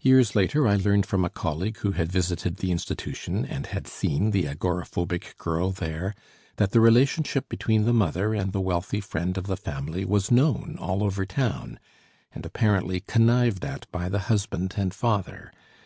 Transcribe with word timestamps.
Years 0.00 0.36
later 0.36 0.68
I 0.68 0.76
learned 0.76 1.06
from 1.06 1.24
a 1.24 1.30
colleague 1.30 1.78
who 1.78 1.92
had 1.92 2.12
visited 2.12 2.58
the 2.58 2.70
institution, 2.70 3.46
and 3.46 3.68
had 3.68 3.86
seen 3.86 4.30
the 4.30 4.44
agoraphobic 4.44 5.38
girl 5.38 5.70
there, 5.70 6.14
that 6.56 6.72
the 6.72 6.80
relationship 6.82 7.48
between 7.48 7.86
the 7.86 7.94
mother 7.94 8.34
and 8.34 8.52
the 8.52 8.60
wealthy 8.60 9.00
friend 9.00 9.38
of 9.38 9.46
the 9.46 9.56
family 9.56 10.04
was 10.04 10.30
known 10.30 10.76
all 10.78 11.02
over 11.02 11.24
town, 11.24 11.78
and 12.34 12.44
apparently 12.44 13.00
connived 13.00 13.64
at 13.64 13.90
by 13.90 14.10
the 14.10 14.18
husband 14.28 14.74
and 14.76 14.92
father. 14.92 15.50